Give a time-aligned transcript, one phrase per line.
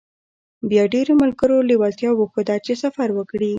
[0.69, 3.49] بيا ډېرو ملګرو لېوالتيا وښوده چې سفر وکړي.